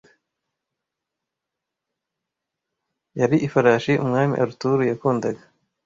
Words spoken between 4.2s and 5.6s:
Arthur yakundaga